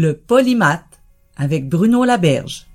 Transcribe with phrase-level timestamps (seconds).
[0.00, 1.02] Le polymath
[1.36, 2.68] avec Bruno Laberge.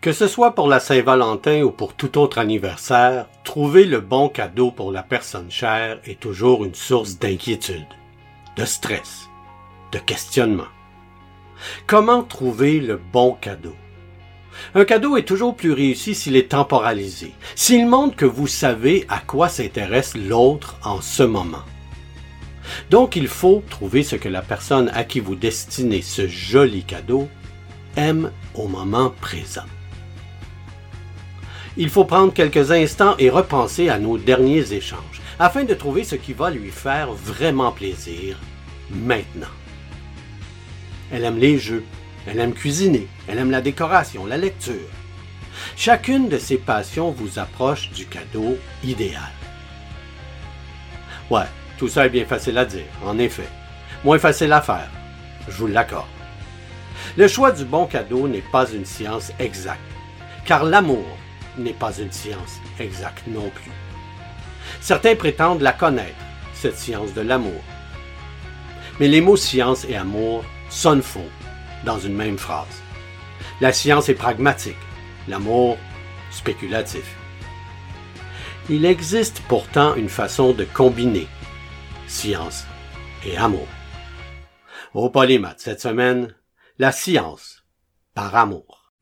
[0.00, 4.72] Que ce soit pour la Saint-Valentin ou pour tout autre anniversaire, trouver le bon cadeau
[4.72, 7.86] pour la personne chère est toujours une source d'inquiétude,
[8.56, 9.28] de stress,
[9.92, 10.72] de questionnement.
[11.86, 13.76] Comment trouver le bon cadeau?
[14.74, 19.20] Un cadeau est toujours plus réussi s'il est temporalisé, s'il montre que vous savez à
[19.20, 21.62] quoi s'intéresse l'autre en ce moment.
[22.90, 27.28] Donc il faut trouver ce que la personne à qui vous destinez ce joli cadeau
[27.96, 29.64] aime au moment présent.
[31.76, 36.14] Il faut prendre quelques instants et repenser à nos derniers échanges afin de trouver ce
[36.14, 38.38] qui va lui faire vraiment plaisir
[38.90, 39.48] maintenant.
[41.12, 41.84] Elle aime les jeux,
[42.26, 44.88] elle aime cuisiner, elle aime la décoration, la lecture.
[45.76, 49.32] Chacune de ces passions vous approche du cadeau idéal.
[51.30, 51.46] Ouais,
[51.78, 53.48] tout ça est bien facile à dire, en effet.
[54.04, 54.90] Moins facile à faire,
[55.48, 56.06] je vous l'accorde.
[57.16, 59.80] Le choix du bon cadeau n'est pas une science exacte,
[60.44, 61.06] car l'amour
[61.58, 63.70] n'est pas une science exacte non plus.
[64.80, 66.14] Certains prétendent la connaître,
[66.54, 67.62] cette science de l'amour.
[69.00, 71.28] Mais les mots science et amour sonnent faux
[71.84, 72.82] dans une même phrase.
[73.60, 74.76] La science est pragmatique,
[75.28, 75.76] l'amour
[76.30, 77.04] spéculatif.
[78.70, 81.28] Il existe pourtant une façon de combiner
[82.06, 82.66] science
[83.26, 83.66] et amour.
[84.94, 86.34] Au Polymath cette semaine,
[86.78, 87.64] la science
[88.14, 88.92] par amour.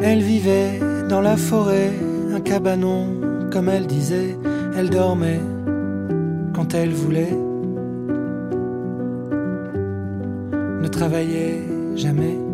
[0.00, 1.92] Elle vivait dans la forêt,
[2.32, 3.20] un cabanon,
[3.52, 4.36] comme elle disait,
[4.76, 5.40] elle dormait
[6.54, 7.36] quand elle voulait,
[10.82, 11.62] ne travaillait
[11.94, 12.47] jamais.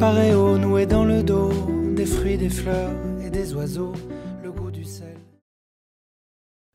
[0.00, 1.50] Noué dans le dos,
[1.96, 3.92] des fruits, des fleurs et des oiseaux,
[4.44, 5.18] le goût du sel.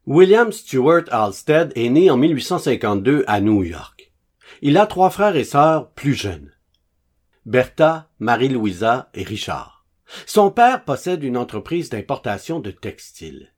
[0.05, 4.11] William Stewart Halstead est né en 1852 à New York.
[4.61, 6.51] Il a trois frères et sœurs plus jeunes.
[7.45, 9.85] Bertha, Marie-Louisa et Richard.
[10.25, 13.53] Son père possède une entreprise d'importation de textiles.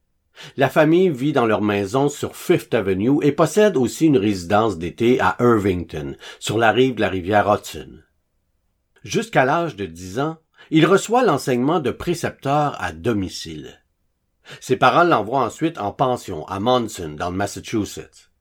[0.58, 5.20] La famille vit dans leur maison sur Fifth Avenue et possède aussi une résidence d'été
[5.20, 8.05] à Irvington, sur la rive de la rivière Hudson.
[9.06, 10.38] Jusqu'à l'âge de 10 ans,
[10.72, 13.84] il reçoit l'enseignement de précepteur à domicile.
[14.60, 18.32] Ses parents l'envoient ensuite en pension à Monson, dans le Massachusetts.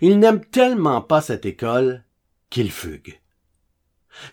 [0.00, 2.02] Il n'aime tellement pas cette école
[2.48, 3.20] qu'il fugue.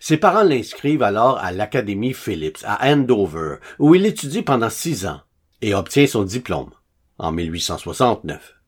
[0.00, 5.20] Ses parents l'inscrivent alors à l'Académie Phillips à Andover, où il étudie pendant six ans
[5.60, 6.70] et obtient son diplôme
[7.18, 8.61] en 1869.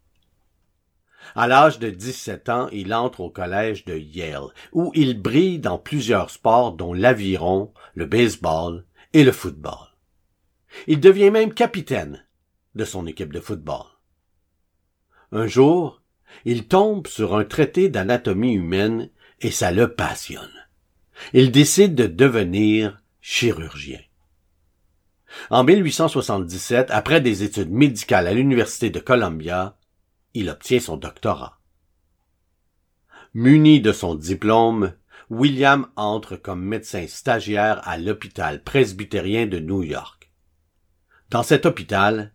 [1.34, 5.78] À l'âge de 17 ans, il entre au collège de Yale, où il brille dans
[5.78, 9.95] plusieurs sports dont l'aviron, le baseball et le football.
[10.87, 12.25] Il devient même capitaine
[12.75, 13.84] de son équipe de football.
[15.33, 16.03] Un jour,
[16.45, 20.51] il tombe sur un traité d'anatomie humaine et ça le passionne.
[21.33, 24.01] Il décide de devenir chirurgien.
[25.51, 29.77] En 1877, après des études médicales à l'Université de Columbia,
[30.34, 31.61] il obtient son doctorat.
[33.33, 34.93] Muni de son diplôme,
[35.31, 40.31] William entre comme médecin stagiaire à l'hôpital presbytérien de New York.
[41.31, 42.33] Dans cet hôpital,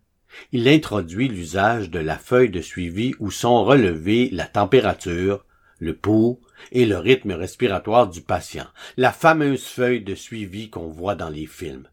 [0.51, 5.45] il introduit l'usage de la feuille de suivi où sont relevés la température,
[5.77, 6.41] le pouls
[6.71, 8.67] et le rythme respiratoire du patient,
[8.97, 11.87] la fameuse feuille de suivi qu'on voit dans les films,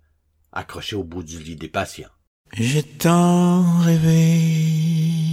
[0.52, 2.11] accrochée au bout du lit des patients.
[2.52, 5.26] J'ai tant rêvé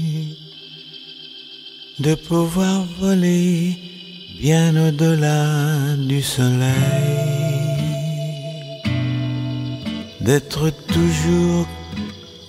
[1.99, 3.77] de pouvoir voler
[4.39, 6.71] bien au-delà du soleil,
[10.21, 11.67] d'être toujours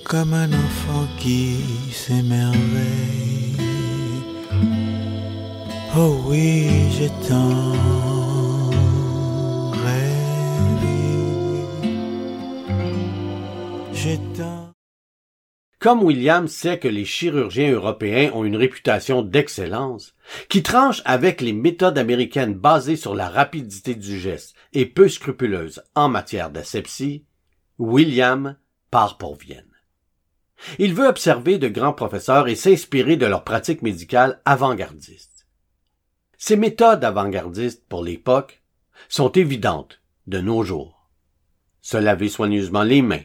[0.05, 1.57] comme un enfant qui
[1.93, 3.57] s'émerveille.
[5.97, 7.73] Oh oui, j'ai tant
[9.85, 10.25] rêvé
[13.93, 14.54] j'ai tort.
[15.85, 20.15] Comme William sait que les chirurgiens européens ont une réputation d'excellence,
[20.49, 25.83] qui tranche avec les méthodes américaines basées sur la rapidité du geste et peu scrupuleuses
[25.95, 27.27] en matière d'asepsie,
[27.79, 28.57] William
[28.91, 29.69] part pour Vienne.
[30.79, 35.47] Il veut observer de grands professeurs et s'inspirer de leurs pratiques médicales avant-gardistes.
[36.39, 38.63] Ces méthodes avant-gardistes pour l'époque
[39.11, 41.11] sont évidentes de nos jours.
[41.83, 43.25] Se laver soigneusement les mains,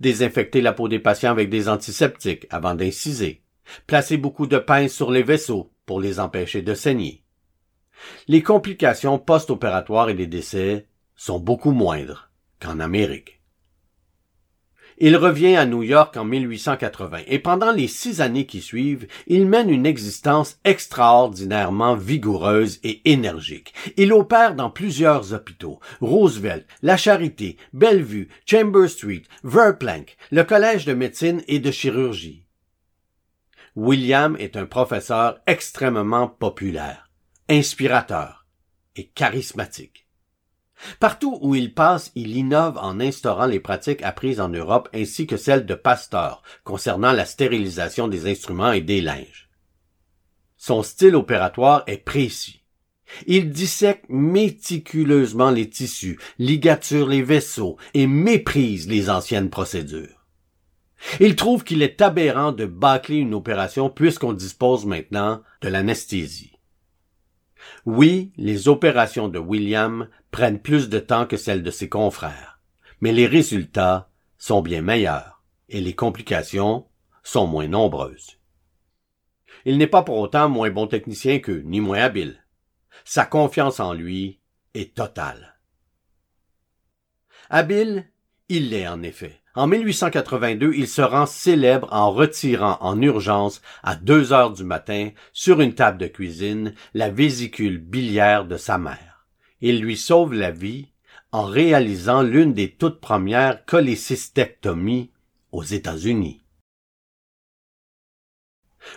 [0.00, 3.42] désinfecter la peau des patients avec des antiseptiques avant d'inciser,
[3.86, 7.22] placer beaucoup de pinces sur les vaisseaux pour les empêcher de saigner.
[8.28, 10.86] Les complications post-opératoires et les décès
[11.16, 13.40] sont beaucoup moindres qu'en Amérique.
[14.98, 19.46] Il revient à New York en 1880 et pendant les six années qui suivent, il
[19.46, 23.74] mène une existence extraordinairement vigoureuse et énergique.
[23.96, 30.94] Il opère dans plusieurs hôpitaux, Roosevelt, La Charité, Bellevue, Chamber Street, Verplank, le Collège de
[30.94, 32.46] médecine et de chirurgie.
[33.76, 37.10] William est un professeur extrêmement populaire,
[37.48, 38.46] inspirateur
[38.94, 40.03] et charismatique.
[41.00, 45.36] Partout où il passe, il innove en instaurant les pratiques apprises en Europe ainsi que
[45.36, 49.48] celles de Pasteur concernant la stérilisation des instruments et des linges.
[50.56, 52.62] Son style opératoire est précis.
[53.26, 60.24] Il dissèque méticuleusement les tissus, ligature les vaisseaux et méprise les anciennes procédures.
[61.20, 66.52] Il trouve qu'il est aberrant de bâcler une opération puisqu'on dispose maintenant de l'anesthésie.
[67.86, 72.58] Oui, les opérations de William prennent plus de temps que celles de ses confrères,
[73.00, 76.88] mais les résultats sont bien meilleurs et les complications
[77.22, 78.40] sont moins nombreuses.
[79.64, 82.44] Il n'est pas pour autant moins bon technicien qu'eux, ni moins habile.
[83.04, 84.40] Sa confiance en lui
[84.74, 85.60] est totale.
[87.48, 88.10] Habile,
[88.48, 89.40] il l'est en effet.
[89.54, 95.10] En 1882, il se rend célèbre en retirant en urgence, à deux heures du matin,
[95.32, 99.13] sur une table de cuisine, la vésicule biliaire de sa mère.
[99.66, 100.88] Il lui sauve la vie
[101.32, 105.10] en réalisant l'une des toutes premières cholécystectomies
[105.52, 106.42] aux États-Unis.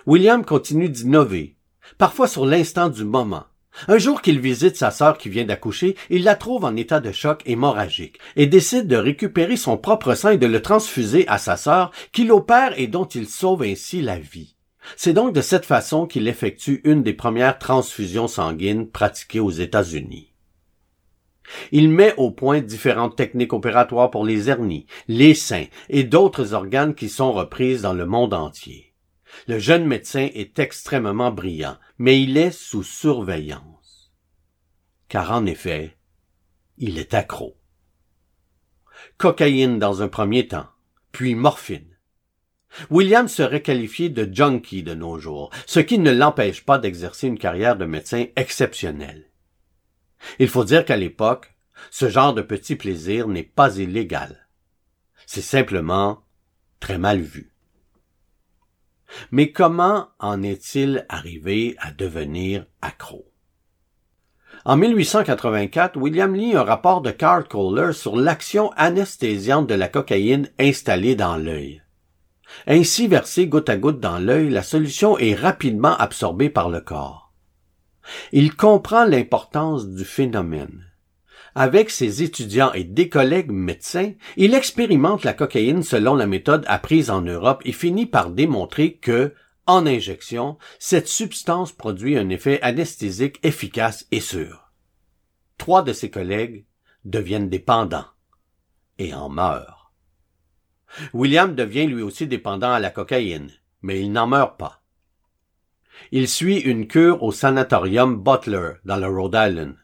[0.06, 1.56] William continue d'innover,
[1.98, 3.46] parfois sur l'instant du moment,
[3.88, 7.14] un jour qu'il visite sa sœur qui vient d'accoucher, il la trouve en état de
[7.14, 11.56] choc hémorragique et décide de récupérer son propre sang et de le transfuser à sa
[11.56, 14.58] sœur qu'il opère et dont il sauve ainsi la vie.
[14.98, 20.34] C'est donc de cette façon qu'il effectue une des premières transfusions sanguines pratiquées aux États-Unis.
[21.72, 26.96] Il met au point différentes techniques opératoires pour les hernies, les seins et d'autres organes
[26.96, 28.94] qui sont reprises dans le monde entier.
[29.48, 34.12] Le jeune médecin est extrêmement brillant, mais il est sous surveillance.
[35.10, 35.98] Car en effet,
[36.78, 37.58] il est accro.
[39.18, 40.68] Cocaïne dans un premier temps,
[41.12, 41.98] puis morphine.
[42.90, 47.40] William serait qualifié de junkie de nos jours, ce qui ne l'empêche pas d'exercer une
[47.40, 49.27] carrière de médecin exceptionnelle.
[50.40, 51.56] Il faut dire qu'à l'époque,
[51.92, 54.48] ce genre de petit plaisir n'est pas illégal.
[55.26, 56.24] C'est simplement
[56.80, 57.54] très mal vu.
[59.32, 63.26] Mais comment en est-il arrivé à devenir accro?
[64.66, 70.50] En 1884, William lit un rapport de Carl Kohler sur l'action anesthésiante de la cocaïne
[70.60, 71.82] installée dans l'œil.
[72.66, 77.27] Ainsi versée goutte à goutte dans l'œil, la solution est rapidement absorbée par le corps.
[78.32, 80.86] Il comprend l'importance du phénomène.
[81.56, 87.10] Avec ses étudiants et des collègues médecins, il expérimente la cocaïne selon la méthode apprise
[87.10, 89.34] en Europe et finit par démontrer que,
[89.66, 94.72] en injection, cette substance produit un effet anesthésique efficace et sûr.
[95.58, 96.66] Trois de ses collègues
[97.06, 98.06] deviennent dépendants
[99.00, 99.92] et en meurent.
[101.14, 104.84] William devient lui aussi dépendant à la cocaïne, mais il n'en meurt pas.
[106.12, 109.76] Il suit une cure au sanatorium Butler dans le Rhode Island.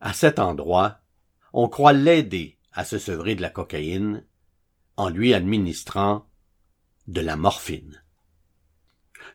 [0.00, 0.98] À cet endroit,
[1.52, 4.24] on croit l'aider à se sevrer de la cocaïne
[4.96, 6.26] en lui administrant
[7.08, 8.02] de la morphine.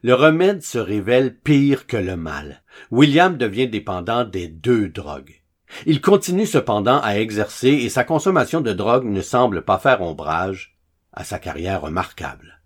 [0.04, 2.64] Le remède se révèle pire que le mal.
[2.92, 5.42] William devient dépendant des deux drogues.
[5.86, 10.78] Il continue cependant à exercer et sa consommation de drogue ne semble pas faire ombrage
[11.14, 12.57] à sa carrière remarquable.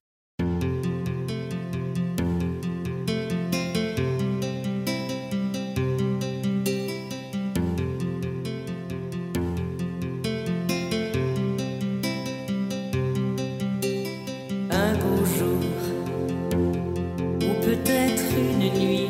[18.78, 19.08] nuit,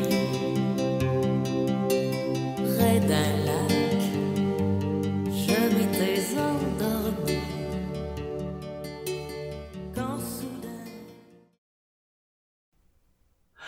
[2.56, 4.02] près d'un lac,
[5.30, 7.38] je m'étais endormi.
[9.94, 10.68] Quand soudain.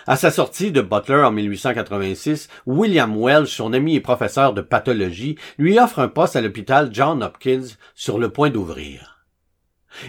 [0.07, 5.37] À sa sortie de Butler en 1886, William Welch, son ami et professeur de pathologie,
[5.59, 9.14] lui offre un poste à l'hôpital John Hopkins sur le point d'ouvrir.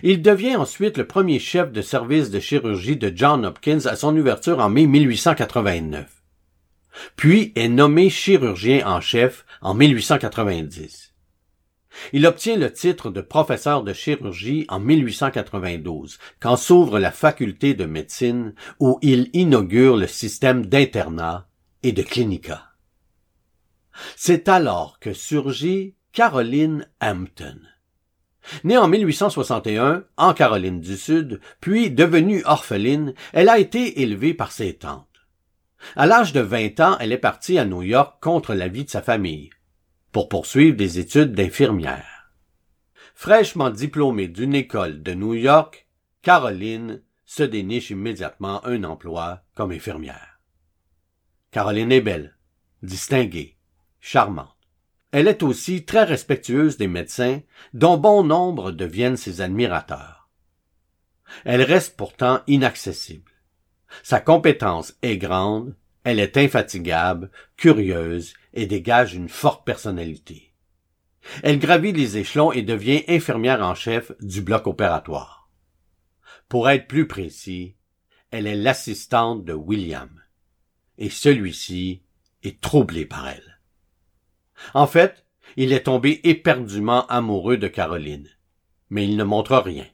[0.03, 4.15] Il devient ensuite le premier chef de service de chirurgie de John Hopkins à son
[4.15, 6.23] ouverture en mai 1889.
[7.15, 11.13] Puis est nommé chirurgien en chef en 1890.
[12.13, 17.85] Il obtient le titre de professeur de chirurgie en 1892, quand s'ouvre la faculté de
[17.85, 21.47] médecine où il inaugure le système d'internat
[21.83, 22.71] et de clinica.
[24.17, 27.59] C'est alors que surgit Caroline Hampton.
[28.63, 34.51] Née en 1861 en Caroline du Sud, puis devenue orpheline, elle a été élevée par
[34.51, 35.07] ses tantes.
[35.95, 39.01] À l'âge de 20 ans, elle est partie à New York contre l'avis de sa
[39.01, 39.49] famille
[40.11, 42.31] pour poursuivre des études d'infirmière.
[43.15, 45.87] Fraîchement diplômée d'une école de New York,
[46.21, 50.39] Caroline se déniche immédiatement un emploi comme infirmière.
[51.51, 52.37] Caroline est belle,
[52.81, 53.57] distinguée,
[53.99, 54.54] charmante.
[55.15, 57.39] Elle est aussi très respectueuse des médecins,
[57.73, 60.29] dont bon nombre deviennent ses admirateurs.
[61.45, 63.31] Elle reste pourtant inaccessible.
[64.03, 70.53] Sa compétence est grande, elle est infatigable, curieuse et dégage une forte personnalité.
[71.43, 75.49] Elle gravit les échelons et devient infirmière en chef du bloc opératoire.
[76.49, 77.77] Pour être plus précis,
[78.31, 80.09] elle est l'assistante de William,
[80.97, 82.01] et celui-ci
[82.43, 83.54] est troublé par elle.
[84.73, 85.25] En fait,
[85.57, 88.27] il est tombé éperdument amoureux de Caroline,
[88.89, 89.85] mais il ne montre rien.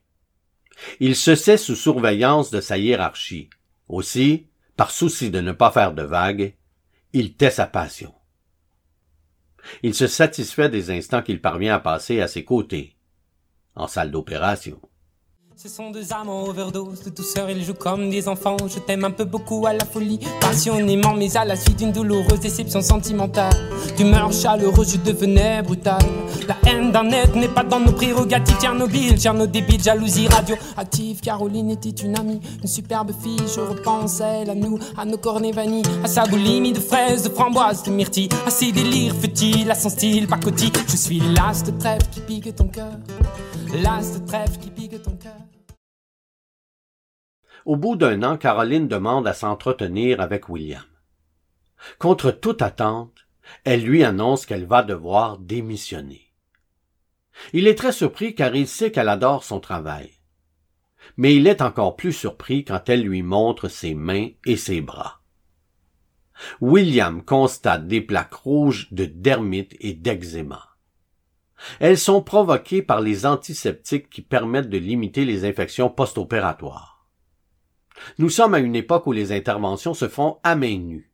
[0.99, 3.49] Il se sait sous surveillance de sa hiérarchie.
[3.87, 6.55] Aussi, par souci de ne pas faire de vagues,
[7.13, 8.13] il tait sa passion.
[9.83, 12.95] Il se satisfait des instants qu'il parvient à passer à ses côtés,
[13.75, 14.81] en salle d'opération.
[15.57, 18.57] Ce sont deux amants overdose de douceur, ils jouent comme des enfants.
[18.67, 22.39] Je t'aime un peu beaucoup à la folie, passionnément, mais à la suite d'une douloureuse
[22.39, 23.53] déception sentimentale.
[23.95, 26.01] D'humeur chaleureuse, je devenais brutal.
[26.47, 28.57] La haine d'un être n'est pas dans nos prérogatives.
[28.59, 31.19] Tchernobyl, Tchernodébile, jalousie radioactive.
[31.21, 33.37] Caroline était une amie, une superbe fille.
[33.53, 37.23] Je repense à elle, à nous, à nos cornets vanilles, à sa boulimie de fraises,
[37.23, 40.71] de framboises, de myrtilles, à ses délires futiles, à son style pacotille.
[40.87, 42.93] Je suis l'as de trèfle qui pique ton cœur,
[44.59, 45.37] qui pique ton cœur.
[47.65, 50.83] Au bout d'un an, Caroline demande à s'entretenir avec William.
[51.97, 53.27] Contre toute attente,
[53.63, 56.33] elle lui annonce qu'elle va devoir démissionner.
[57.53, 60.11] Il est très surpris car il sait qu'elle adore son travail.
[61.15, 65.21] Mais il est encore plus surpris quand elle lui montre ses mains et ses bras.
[66.59, 70.70] William constate des plaques rouges de dermite et d'eczéma.
[71.79, 77.07] Elles sont provoquées par les antiseptiques qui permettent de limiter les infections post-opératoires.
[78.17, 81.11] Nous sommes à une époque où les interventions se font à main nue.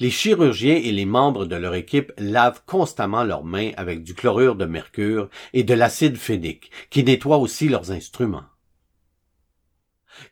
[0.00, 4.56] Les chirurgiens et les membres de leur équipe lavent constamment leurs mains avec du chlorure
[4.56, 8.46] de mercure et de l'acide phénique, qui nettoie aussi leurs instruments.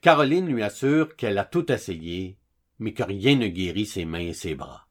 [0.00, 2.38] Caroline lui assure qu'elle a tout essayé,
[2.78, 4.88] mais que rien ne guérit ses mains et ses bras.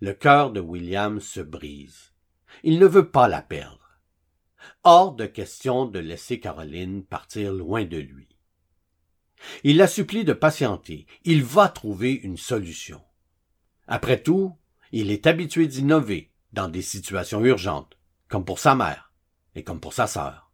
[0.00, 2.11] Le cœur de William se brise.
[2.62, 3.78] Il ne veut pas la perdre.
[4.84, 8.28] Hors de question de laisser Caroline partir loin de lui.
[9.64, 11.06] Il la supplie de patienter.
[11.24, 13.00] Il va trouver une solution.
[13.86, 14.56] Après tout,
[14.92, 19.12] il est habitué d'innover dans des situations urgentes, comme pour sa mère
[19.54, 20.50] et comme pour sa sœur.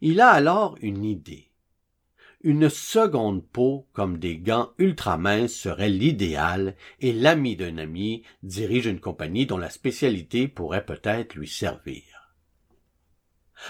[0.00, 1.49] Il a alors une idée.
[2.42, 8.86] Une seconde peau comme des gants ultra minces serait l'idéal et l'ami d'un ami dirige
[8.86, 12.02] une compagnie dont la spécialité pourrait peut-être lui servir.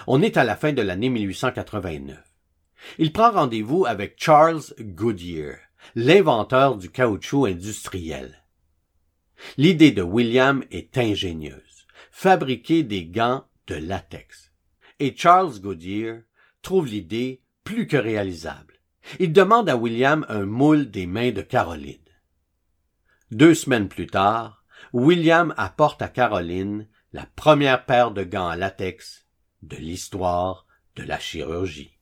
[0.07, 2.17] On est à la fin de l'année 1889.
[2.99, 5.57] Il prend rendez-vous avec Charles Goodyear,
[5.97, 8.45] l'inventeur du caoutchouc industriel.
[9.57, 11.87] L'idée de William est ingénieuse.
[12.13, 14.53] Fabriquer des gants de latex.
[15.01, 16.21] Et Charles Goodyear
[16.63, 18.81] trouve l'idée plus que réalisable.
[19.21, 21.99] Il demande à William un moule des mains de Caroline.
[23.31, 29.25] Deux semaines plus tard, William apporte à Caroline la première paire de gants à latex
[29.63, 31.97] de l'histoire de la chirurgie.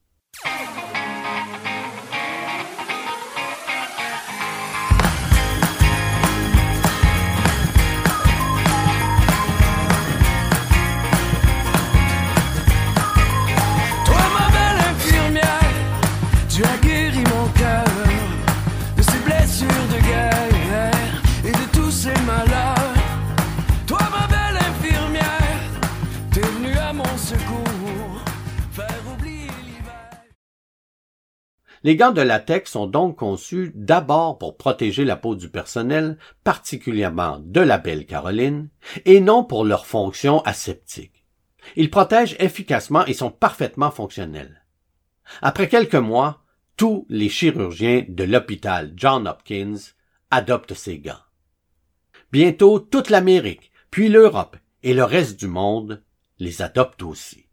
[31.88, 37.40] Les gants de latex sont donc conçus d'abord pour protéger la peau du personnel, particulièrement
[37.42, 38.68] de la belle Caroline,
[39.06, 41.24] et non pour leur fonction aseptique.
[41.76, 44.66] Ils protègent efficacement et sont parfaitement fonctionnels.
[45.40, 46.42] Après quelques mois,
[46.76, 49.78] tous les chirurgiens de l'hôpital John Hopkins
[50.30, 51.24] adoptent ces gants.
[52.30, 56.04] Bientôt toute l'Amérique, puis l'Europe et le reste du monde
[56.38, 57.46] les adoptent aussi.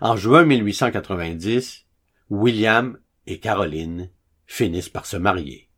[0.00, 1.84] En juin 1890,
[2.34, 4.08] William et Caroline
[4.46, 5.68] finissent par se marier.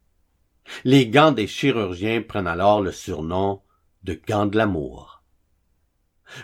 [0.85, 3.61] Les gants des chirurgiens prennent alors le surnom
[4.05, 5.25] de gants de l'amour.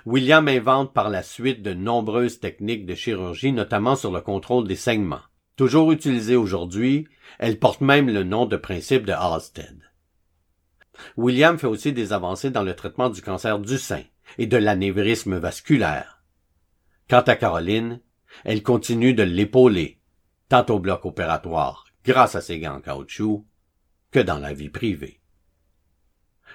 [0.07, 4.75] William invente par la suite de nombreuses techniques de chirurgie, notamment sur le contrôle des
[4.75, 5.23] saignements.
[5.55, 7.07] Toujours utilisées aujourd'hui,
[7.39, 9.81] elles portent même le nom de principe de Halsted.
[11.17, 14.03] William fait aussi des avancées dans le traitement du cancer du sein
[14.39, 16.25] et de l'anévrisme vasculaire.
[17.09, 18.01] Quant à Caroline,
[18.45, 20.00] elle continue de l'épauler,
[20.51, 23.47] tant au bloc opératoire, grâce à ses gants en caoutchouc,
[24.11, 25.21] que dans la vie privée.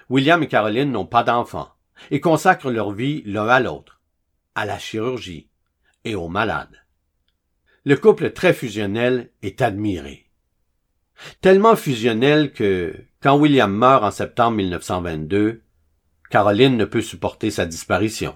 [0.09, 1.71] William et Caroline n'ont pas d'enfants
[2.11, 4.01] et consacrent leur vie l'un à l'autre,
[4.53, 5.49] à la chirurgie
[6.03, 6.83] et aux malades.
[7.85, 10.29] Le couple très fusionnel est admiré.
[11.39, 15.63] Tellement fusionnel que, quand William meurt en septembre 1922,
[16.29, 18.35] Caroline ne peut supporter sa disparition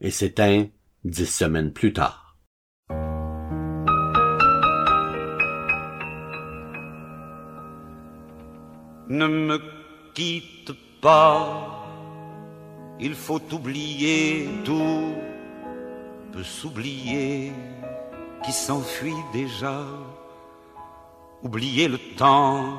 [0.00, 0.68] et s'éteint
[1.04, 2.21] dix semaines plus tard.
[9.12, 9.60] Ne me
[10.14, 11.84] quitte pas,
[12.98, 15.12] il faut oublier tout,
[16.32, 17.52] peut s'oublier
[18.42, 19.84] qui s'enfuit déjà,
[21.42, 22.78] oublier le temps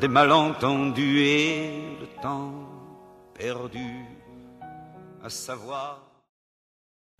[0.00, 2.54] des malentendus et le temps
[3.32, 4.04] perdu
[5.22, 6.01] à savoir.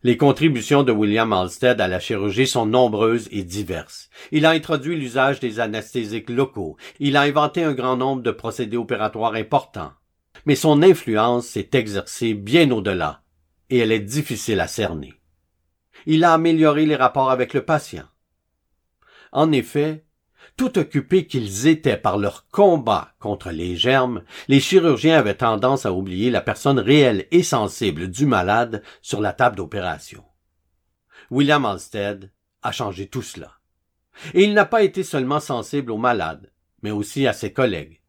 [0.05, 4.11] Les contributions de William Halsted à la chirurgie sont nombreuses et diverses.
[4.33, 6.77] Il a introduit l'usage des anesthésiques locaux.
[6.99, 9.93] Il a inventé un grand nombre de procédés opératoires importants.
[10.45, 13.23] Mais son influence s'est exercée bien au-delà,
[13.71, 15.15] et elle est difficile à cerner.
[16.07, 18.07] Il a amélioré les rapports avec le patient.
[19.31, 20.05] En effet,
[20.57, 25.93] tout occupés qu'ils étaient par leur combat contre les germes, les chirurgiens avaient tendance à
[25.93, 30.25] oublier la personne réelle et sensible du malade sur la table d'opération.
[31.31, 32.31] William Halstead
[32.63, 33.59] a changé tout cela.
[34.35, 36.53] Et il n'a pas été seulement sensible aux malades,
[36.83, 38.03] mais aussi à ses collègues,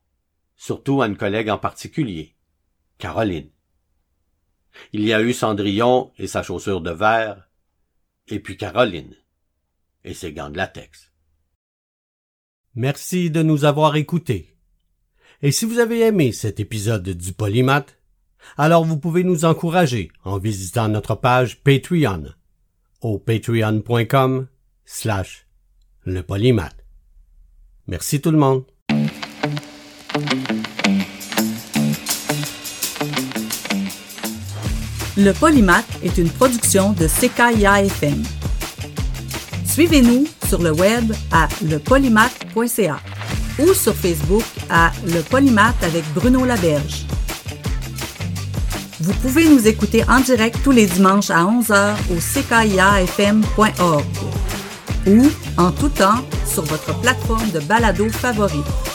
[0.58, 2.36] surtout à une collègue en particulier,
[2.98, 3.50] Caroline.
[4.92, 7.50] Il y a eu Cendrillon et sa chaussure de verre,
[8.28, 9.16] et puis Caroline
[10.04, 11.13] et ses gants de latex.
[12.76, 14.56] Merci de nous avoir écoutés.
[15.44, 17.98] Et si vous avez aimé cet épisode du Polymath,
[18.58, 22.26] alors vous pouvez nous encourager en visitant notre page Patreon
[23.02, 24.48] au patreon.com
[24.86, 25.46] slash
[26.06, 26.76] le polymath.
[27.88, 28.66] Merci tout le monde.
[35.16, 38.24] Le Polymath est une production de CKIA FM.
[39.66, 43.00] Suivez-nous sur le web à lepolymath.ca
[43.58, 47.08] ou sur Facebook à Le Polymath avec Bruno Laberge.
[49.00, 54.06] Vous pouvez nous écouter en direct tous les dimanches à 11h au ckiafm.org
[55.08, 55.26] ou
[55.58, 58.93] en tout temps sur votre plateforme de balado favorite.